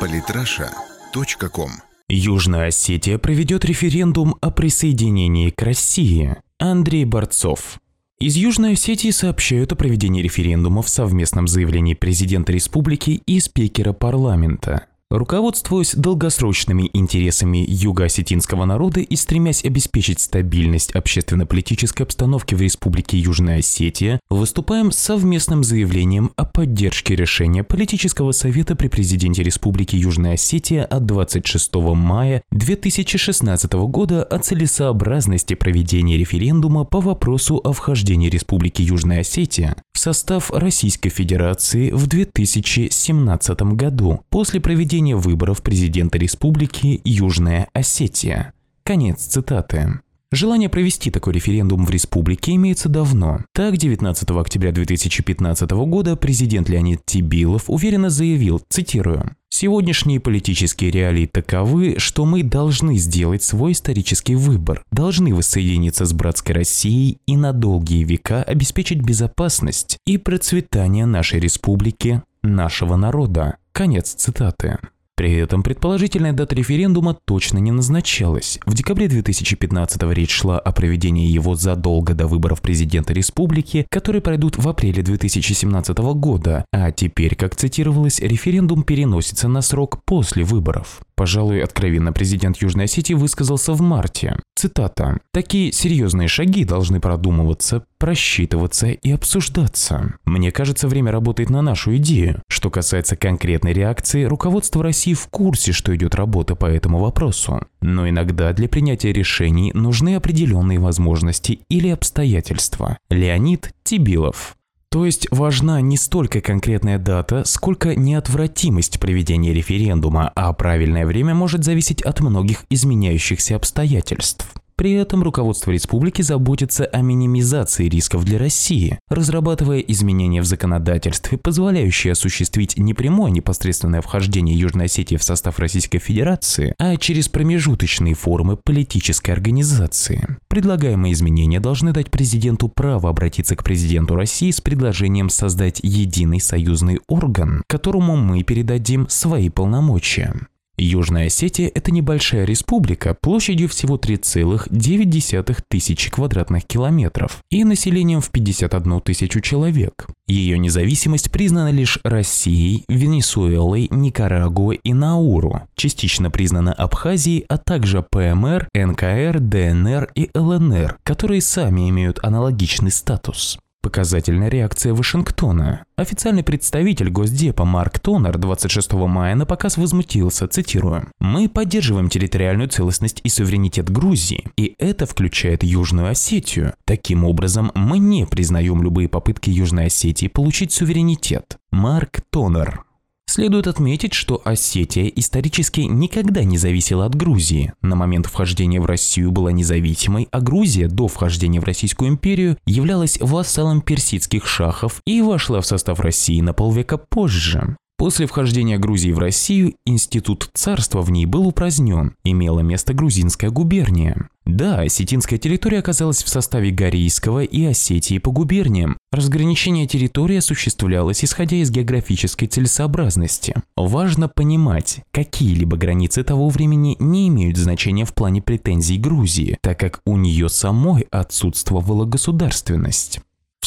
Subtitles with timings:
[0.00, 1.70] Политраша.ком
[2.08, 6.36] Южная Осетия проведет референдум о присоединении к России.
[6.58, 7.80] Андрей Борцов.
[8.20, 14.86] Из Южной Осетии сообщают о проведении референдума в совместном заявлении президента республики и спикера парламента.
[15.14, 24.18] Руководствуясь долгосрочными интересами юго-осетинского народа и стремясь обеспечить стабильность общественно-политической обстановки в Республике Южная Осетия,
[24.28, 31.06] выступаем с совместным заявлением о поддержке решения Политического совета при президенте Республики Южная Осетия от
[31.06, 39.76] 26 мая 2016 года о целесообразности проведения референдума по вопросу о вхождении Республики Южная Осетия
[39.92, 44.20] в состав Российской Федерации в 2017 году.
[44.28, 48.54] После проведения выборов президента Республики Южная Осетия.
[48.82, 50.00] Конец цитаты.
[50.32, 53.44] Желание провести такой референдум в республике имеется давно.
[53.52, 61.94] Так, 19 октября 2015 года президент Леонид Тибилов уверенно заявил, цитирую, Сегодняшние политические реалии таковы,
[61.98, 68.02] что мы должны сделать свой исторический выбор, должны воссоединиться с братской Россией и на долгие
[68.02, 73.58] века обеспечить безопасность и процветание нашей республики, нашего народа.
[73.70, 74.78] Конец цитаты.
[75.16, 78.58] При этом предположительная дата референдума точно не назначалась.
[78.66, 84.58] В декабре 2015 речь шла о проведении его задолго до выборов президента республики, которые пройдут
[84.58, 91.00] в апреле 2017 года, а теперь, как цитировалось, референдум переносится на срок после выборов.
[91.14, 94.36] Пожалуй, откровенно президент Южной Осетии высказался в марте.
[94.56, 95.20] Цитата.
[95.32, 100.14] «Такие серьезные шаги должны продумываться, просчитываться и обсуждаться.
[100.24, 102.42] Мне кажется, время работает на нашу идею.
[102.64, 107.60] Что касается конкретной реакции, руководство России в курсе, что идет работа по этому вопросу.
[107.82, 112.96] Но иногда для принятия решений нужны определенные возможности или обстоятельства.
[113.10, 114.56] Леонид Тибилов.
[114.88, 121.64] То есть важна не столько конкретная дата, сколько неотвратимость проведения референдума, а правильное время может
[121.64, 124.50] зависеть от многих изменяющихся обстоятельств.
[124.76, 132.12] При этом руководство республики заботится о минимизации рисков для России, разрабатывая изменения в законодательстве, позволяющие
[132.12, 138.56] осуществить не прямое непосредственное вхождение Южной Осетии в состав Российской Федерации, а через промежуточные формы
[138.56, 140.38] политической организации.
[140.48, 146.98] Предлагаемые изменения должны дать президенту право обратиться к президенту России с предложением создать единый союзный
[147.06, 150.34] орган, которому мы передадим свои полномочия.
[150.76, 159.00] Южная Осетия– это небольшая республика площадью всего 3,9 тысячи квадратных километров и населением в 51
[159.00, 160.08] тысячу человек.
[160.26, 168.68] Ее независимость признана лишь Россией, Венесуэлой, Никарагуа и Науру, частично признана Абхазией, а также ПМР,
[168.74, 173.58] НКР, ДНР и ЛНР, которые сами имеют аналогичный статус.
[173.84, 175.84] Показательная реакция Вашингтона.
[175.96, 183.20] Официальный представитель Госдепа Марк Тонер 26 мая на показ возмутился, цитирую, «Мы поддерживаем территориальную целостность
[183.22, 186.72] и суверенитет Грузии, и это включает Южную Осетию.
[186.86, 191.58] Таким образом, мы не признаем любые попытки Южной Осетии получить суверенитет».
[191.70, 192.86] Марк Тонер.
[193.34, 197.72] Следует отметить, что Осетия исторически никогда не зависела от Грузии.
[197.82, 203.18] На момент вхождения в Россию была независимой, а Грузия до вхождения в Российскую империю являлась
[203.20, 207.76] вассалом персидских шахов и вошла в состав России на полвека позже.
[207.96, 214.28] После вхождения Грузии в Россию институт царства в ней был упразднен, имела место грузинская губерния.
[214.44, 218.98] Да, осетинская территория оказалась в составе Горейского и Осетии по губерниям.
[219.14, 223.54] Разграничение территории осуществлялось исходя из географической целесообразности.
[223.76, 230.00] Важно понимать, какие-либо границы того времени не имеют значения в плане претензий Грузии, так как
[230.04, 233.20] у нее самой отсутствовала государственность.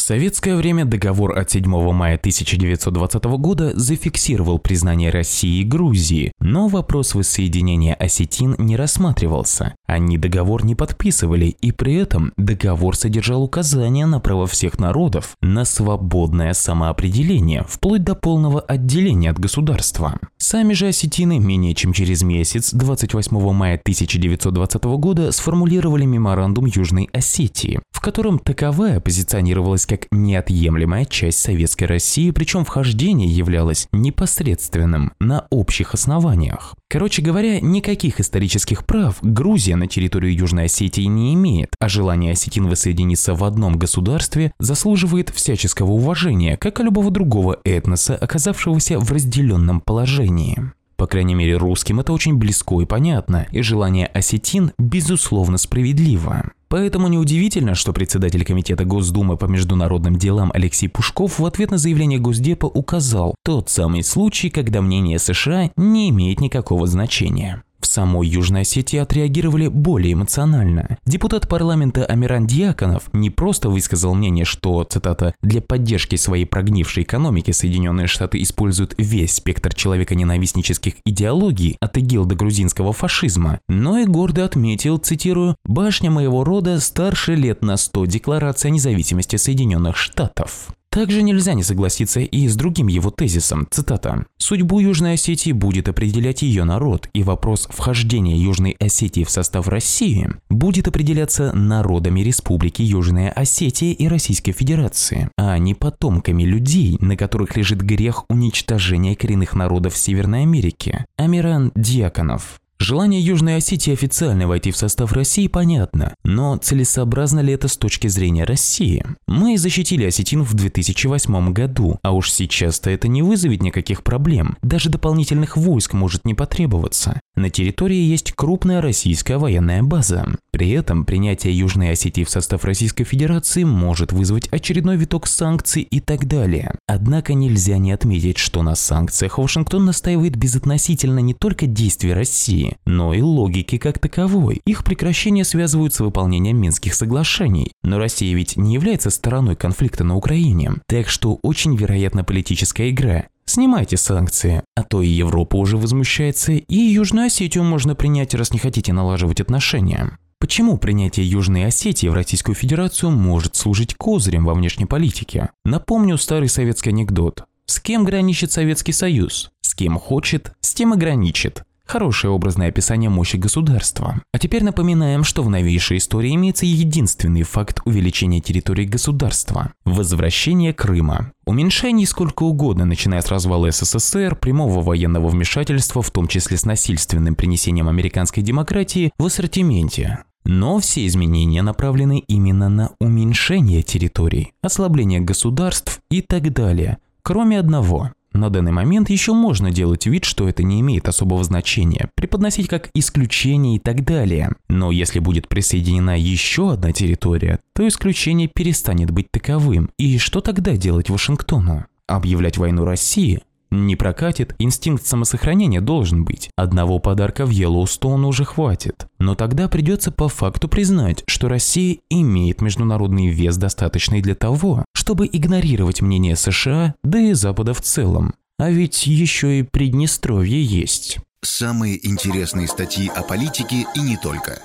[0.07, 7.13] Советское время договор от 7 мая 1920 года зафиксировал признание России и Грузии, но вопрос
[7.13, 9.75] воссоединения осетин не рассматривался.
[9.85, 15.66] Они договор не подписывали, и при этом договор содержал указания на право всех народов на
[15.66, 20.22] свободное самоопределение, вплоть до полного отделения от государства.
[20.38, 27.81] Сами же осетины менее чем через месяц, 28 мая 1920 года, сформулировали меморандум Южной Осетии,
[27.97, 35.95] в котором таковая позиционировалась как неотъемлемая часть Советской России, причем вхождение являлось непосредственным, на общих
[35.95, 36.75] основаниях.
[36.89, 42.67] Короче говоря, никаких исторических прав Грузия на территорию Южной Осетии не имеет, а желание осетин
[42.67, 49.81] воссоединиться в одном государстве заслуживает всяческого уважения, как и любого другого этноса, оказавшегося в разделенном
[49.81, 50.71] положении.
[50.97, 56.51] По крайней мере, русским это очень близко и понятно, и желание осетин безусловно справедливо.
[56.69, 62.19] Поэтому неудивительно, что председатель Комитета Госдумы по международным делам Алексей Пушков в ответ на заявление
[62.19, 67.64] Госдепа указал тот самый случай, когда мнение США не имеет никакого значения.
[67.79, 70.97] В самой Южной Осетии отреагировали более эмоционально.
[71.06, 77.51] Депутат парламента Амиран Дьяконов не просто высказал мнение, что, цитата, «для поддержки своей прогнившей экономики
[77.51, 84.45] Соединенные Штаты используют весь спектр человеконенавистнических идеологий от ИГИЛ до грузинского фашизма», но и гордо
[84.45, 90.69] отметил, цитирую, «башня моего рода старше лет на 100 Декларации о независимости Соединенных Штатов».
[90.97, 94.25] Также нельзя не согласиться и с другим его тезисом, цитата.
[94.39, 100.27] «Судьбу Южной Осетии будет определять ее народ, и вопрос вхождения Южной Осетии в состав России
[100.49, 107.55] будет определяться народами Республики Южная Осетия и Российской Федерации, а не потомками людей, на которых
[107.55, 111.05] лежит грех уничтожения коренных народов Северной Америки».
[111.15, 112.59] Амиран Дьяконов.
[112.79, 118.07] Желание Южной Осетии официально войти в состав России понятно, но целесообразно ли это с точки
[118.07, 119.03] зрения России?
[119.27, 124.89] Мы защитили осетин в 2008 году, а уж сейчас-то это не вызовет никаких проблем, даже
[124.89, 127.19] дополнительных войск может не потребоваться.
[127.35, 130.27] На территории есть крупная российская военная база.
[130.51, 136.00] При этом принятие Южной Осетии в состав Российской Федерации может вызвать очередной виток санкций и
[136.00, 136.73] так далее.
[136.88, 143.14] Однако нельзя не отметить, что на санкциях Вашингтон настаивает безотносительно не только действий России, но
[143.14, 144.62] и логики как таковой.
[144.66, 147.72] Их прекращение связывают с выполнением Минских соглашений.
[147.84, 153.25] Но Россия ведь не является стороной конфликта на Украине, так что очень вероятна политическая игра.
[153.46, 158.60] Снимайте санкции, а то и Европа уже возмущается, и Южную Осетию можно принять, раз не
[158.60, 160.18] хотите налаживать отношения.
[160.40, 165.50] Почему принятие Южной Осетии в Российскую Федерацию может служить козырем во внешней политике?
[165.66, 167.46] Напомню старый советский анекдот.
[167.66, 169.52] С кем граничит Советский Союз?
[169.62, 171.64] С кем хочет, с тем и граничит.
[171.88, 174.22] Хорошее образное описание мощи государства.
[174.34, 181.31] А теперь напоминаем, что в новейшей истории имеется единственный факт увеличения территории государства– возвращение Крыма.
[181.45, 187.36] Уменьшений сколько угодно, начиная с развала СССР, прямого военного вмешательства, в том числе с насильственным
[187.36, 190.25] принесением американской демократии, в ассортименте.
[190.44, 198.12] Но все изменения направлены именно на уменьшение территорий, ослабление государств и так далее, кроме одного
[198.38, 202.89] на данный момент еще можно делать вид, что это не имеет особого значения, преподносить как
[202.94, 204.51] исключение и так далее.
[204.69, 209.89] Но если будет присоединена еще одна территория, то исключение перестанет быть таковым.
[209.98, 211.86] И что тогда делать Вашингтону?
[212.07, 213.42] Объявлять войну России?
[213.69, 216.50] Не прокатит, инстинкт самосохранения должен быть.
[216.56, 219.07] Одного подарка в Йеллоустоун уже хватит.
[219.19, 225.25] Но тогда придется по факту признать, что Россия имеет международный вес достаточный для того, чтобы
[225.31, 228.33] игнорировать мнение США, да и Запада в целом.
[228.59, 231.19] А ведь еще и Приднестровье есть.
[231.42, 234.62] Самые интересные статьи о политике и не только.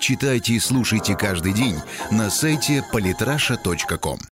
[0.00, 1.76] Читайте и слушайте каждый день
[2.10, 4.18] на сайте polytrasha.com.